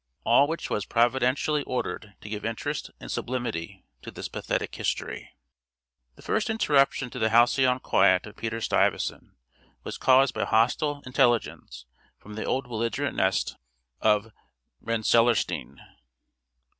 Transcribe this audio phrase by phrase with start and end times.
[0.23, 5.29] All which was providentially ordered to give interest and sublimity to this pathetic history.
[6.15, 9.25] The first interruption to the halcyon quiet of Peter Stuyvesant
[9.83, 11.85] was caused by hostile intelligence
[12.17, 13.57] from the old belligerent nest
[13.99, 14.31] of
[14.83, 15.77] Rensellaersteen.